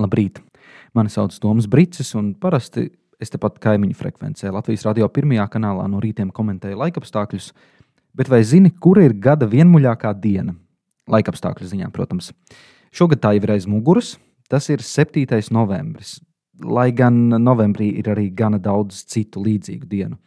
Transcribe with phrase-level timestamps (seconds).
[0.00, 0.40] Labrīt!
[0.96, 2.88] Mani sauc Toms Brīsīs, un parasti
[3.20, 7.50] es tepat kaimiņu frekvencē Latvijas radio pirmajā kanālā no rītiem komentēju laikapstākļus.
[8.16, 10.56] Bet vai zini, kura ir gada vienmuļākā diena?
[11.10, 12.32] Laikapstākļu ziņā, protams.
[12.94, 14.16] Šogad tā jau ir aiz muguras.
[14.50, 15.22] Tas ir 7.
[15.54, 16.18] novembris.
[16.60, 20.18] Lai gan novembrī ir arī gana daudz citu līdzīgu dienu.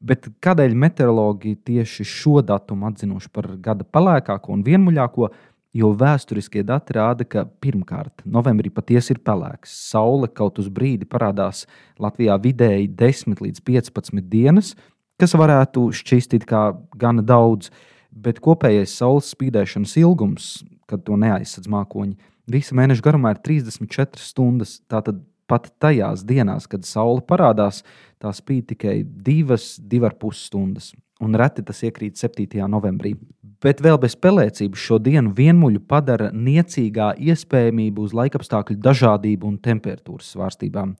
[0.00, 5.28] Bet kādēļ meteorologi tieši šo datumu atzinuši par gada pelēkāko un vienmuļāko,
[5.72, 9.72] Jo vēsturiskie dati rāda, ka pirmkārt, novembrī patiesi ir pelēks.
[9.88, 11.64] Saule kaut uz brīdi parādās
[12.02, 14.74] Latvijā vidēji 10 līdz 15 dienas,
[15.16, 16.66] kas varētu šķist kā
[17.00, 17.70] gana daudz,
[18.12, 20.50] bet kopējais saules spīdēšanas ilgums,
[20.84, 22.18] kad to neaizsadz mākoņi,
[22.52, 24.76] visa mēneša garumā ir 34 stundas.
[24.92, 27.80] Tātad pat tajās dienās, kad saule parādās,
[28.20, 32.66] tā spīd tikai 2,5 stundas un reti tas iekrīt 7.
[32.70, 33.14] novembrī.
[33.62, 40.32] Bet vēl bez pelēcības šo dienu vienmuļu padara niecīgā iespējamība uz laikapstākļu dažādību un temperatūras
[40.34, 40.96] svārstībām.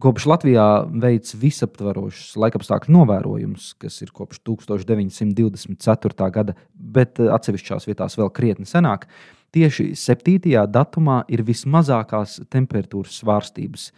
[0.00, 6.30] Kopš Latvijā veids visaptvarošus laikapstākļu novērojumus, kas ir kopš 1924.
[6.34, 9.06] gada, bet atsevišķās vietās vēl krietni senāk,
[9.54, 10.64] tieši 7.
[10.72, 13.90] datumā ir vismazākās temperatūras svārstības.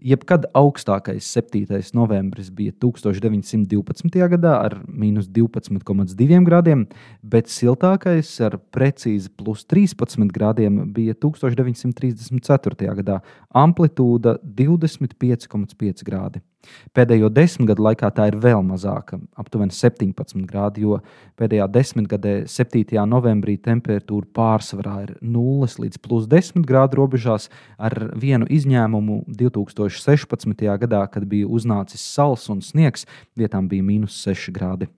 [0.00, 1.66] Jebkad augstākais 7.
[1.92, 4.16] novembris bija 1912.
[4.32, 6.86] gadā ar mīnus 12,2 grādiem,
[7.20, 12.94] bet siltākais ar precīzi plus 13 grādiem bija 1934.
[13.02, 13.20] gadā,
[13.52, 16.40] amplitūda 25,5 grādi.
[16.96, 21.00] Pēdējo desmitgadu laikā tā ir vēl mazāka, aptuveni 17 grādi, jo
[21.40, 23.00] pēdējā desmitgadē, 7.
[23.08, 30.68] novembrī, temperatūra pārsvarā ir 0 līdz plus 10 grādu robežās, ar vienu izņēmumu 2016.
[30.84, 34.90] gadā, kad bija uznācis sals un sniegs, vietām bija mīnus 6 grādi.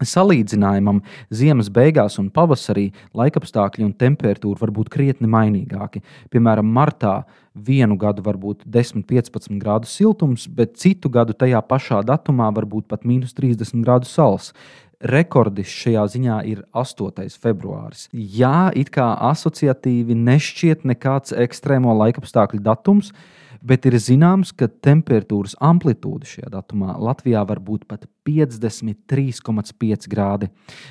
[0.00, 6.02] Salīdzinājumam ziemas beigās un pavasarī laikapstākļi un temperatūra var būt krietni mainīgāki.
[6.32, 7.22] Piemēram, martā
[7.54, 12.88] vienu gadu var būt 10-15 grādu siltums, bet citu gadu tajā pašā datumā var būt
[12.88, 14.54] pat mīnus 30 grādu sals.
[15.00, 17.24] Rekordis šajā ziņā ir 8.
[17.40, 18.08] februāris.
[18.12, 23.14] Jā, it kā asociatīvi nešķiet nekāds ekstrēmo laikapstākļu datums,
[23.62, 30.50] bet ir zināms, ka temperatūras amplitūda šajā datumā Latvijā var būt pat 53,5 grādi.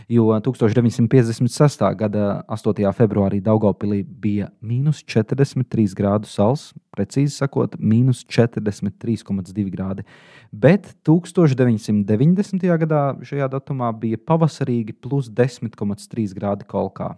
[0.09, 1.85] Jo 1956.
[2.00, 2.91] gada 8.
[2.97, 10.06] februārī Daugopilī bija mīnus 43 grādu sals, precīzi sakot, mīnus 43,2 grādi.
[10.51, 12.68] Bet 1990.
[12.84, 17.16] gadā šajā datumā bija pavasarīgi plus 10,3 grādi kolkā.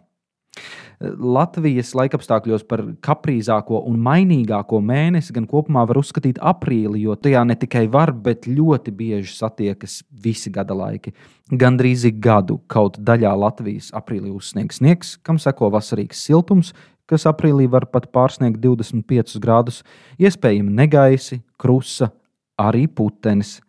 [1.02, 7.56] Latvijas laikapstākļos par kaprīzāko un mainīgāko mēnesi gan kopumā var uzskatīt aprīli, jo tajā ne
[7.58, 11.16] tikai var, bet ļoti bieži satiekas visi gada laiki.
[11.52, 16.74] Gan drīz gadu kaut daļā Latvijas aprīlī uzsniegs sniegs, kam seko vasarīgs siltums,
[17.10, 19.82] kas aprīlī var pat pārsniegt 25 grādus,
[20.22, 22.12] iespējami negaisi, krusa,
[22.62, 23.60] arī putenis.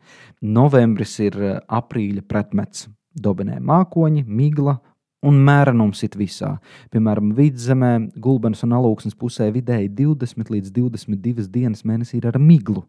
[0.42, 2.88] Novembris ir aprīļa pretmets.
[3.12, 4.78] Dobenē mākoņi, migla
[5.22, 6.56] un mērenums it visā.
[6.92, 12.84] Piemēram, vidzemē, gulbenes un alūksnes pusē vidēji 20 līdz 22 dienas mēnesī ir ar miglu.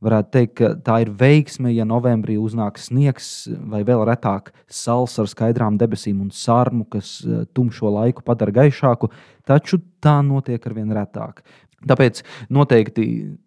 [0.00, 5.28] Varētu teikt, ka tā ir veiksme, ja novembrī uznāk sniegs, vai vēl retāk sals ar
[5.28, 9.10] skaidrām debesīm un sarmu, kas eh, tumšo laiku padara gaišāku,
[9.48, 11.44] taču tā notiek ar vien retāk.
[11.84, 13.04] Tāpēc noteikti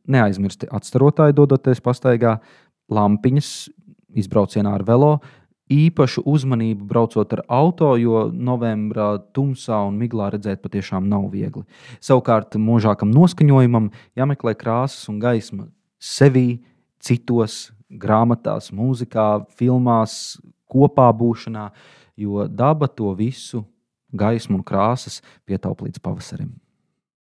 [0.10, 2.38] neaizmirsti atstarotāji, dodoties pastaigā,
[2.94, 3.50] lampiņas,
[4.22, 5.16] izbraucienā ar velo,
[5.72, 11.64] īpašu uzmanību braucot ar auto, jo novembrā tumsā un miglā redzēt patiešām nav viegli.
[12.04, 15.70] Savukārt, mūžākam noskaņojumam jāmeklē krāsas un gaisma
[16.04, 16.64] sevī,
[17.04, 20.38] citos, grāmatās, mūzikā, filmās,
[20.70, 21.70] kopā būšanā,
[22.18, 23.64] jo daba to visu
[24.14, 26.63] gaismu un krāsas pietaup līdz pavasarim.